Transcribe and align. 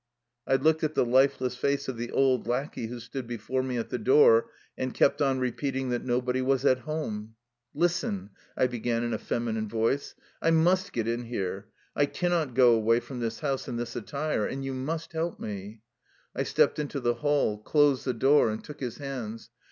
I 0.47 0.55
looked 0.55 0.83
at 0.83 0.95
the 0.95 1.05
lifeless 1.05 1.55
face 1.55 1.87
of 1.87 1.95
the 1.95 2.09
old 2.11 2.47
lackey 2.47 2.87
who 2.87 2.99
stood 2.99 3.27
before 3.27 3.61
me 3.61 3.77
at 3.77 3.89
the 3.91 3.99
door 3.99 4.49
and 4.75 4.95
kept 4.95 5.21
on 5.21 5.37
repeating 5.37 5.89
that 5.89 6.03
nobody 6.03 6.41
was 6.41 6.65
at 6.65 6.79
home. 6.79 7.35
206 7.73 7.73
THE 7.73 7.77
LIFE 7.77 7.91
STOKY 7.91 8.05
OF 8.07 8.09
A 8.09 8.17
EUSSIAN 8.17 8.23
EXILE" 8.23 8.57
Listen/' 8.57 8.57
I 8.63 8.71
began 8.71 9.03
in 9.03 9.13
a 9.13 9.23
feminine 9.23 9.69
voice," 9.69 10.15
I 10.41 10.49
must 10.49 10.93
get 10.93 11.07
in 11.07 11.23
here, 11.25 11.67
I 11.95 12.05
cannot 12.07 12.55
go 12.55 12.73
away 12.73 12.99
from 12.99 13.19
this 13.19 13.41
house 13.41 13.67
in 13.67 13.75
this 13.75 13.95
attire. 13.95 14.47
And 14.47 14.65
you 14.65 14.73
must 14.73 15.13
help 15.13 15.39
me." 15.39 15.81
I 16.35 16.41
stepped 16.41 16.79
into 16.79 16.99
the 16.99 17.13
hall, 17.13 17.59
closed 17.59 18.03
the 18.03 18.13
door, 18.15 18.49
and 18.49 18.63
took 18.63 18.79
his 18.79 18.97
hands. 18.97 19.51